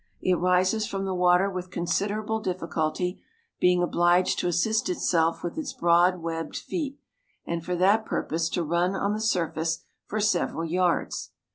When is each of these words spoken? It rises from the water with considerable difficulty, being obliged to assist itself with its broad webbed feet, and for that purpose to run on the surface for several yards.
It 0.19 0.39
rises 0.39 0.87
from 0.87 1.05
the 1.05 1.13
water 1.13 1.47
with 1.47 1.69
considerable 1.69 2.39
difficulty, 2.39 3.21
being 3.59 3.83
obliged 3.83 4.39
to 4.39 4.47
assist 4.47 4.89
itself 4.89 5.43
with 5.43 5.59
its 5.59 5.73
broad 5.73 6.23
webbed 6.23 6.57
feet, 6.57 6.97
and 7.45 7.63
for 7.63 7.75
that 7.75 8.03
purpose 8.07 8.49
to 8.49 8.63
run 8.63 8.95
on 8.95 9.13
the 9.13 9.21
surface 9.21 9.83
for 10.07 10.19
several 10.19 10.65
yards. 10.65 11.29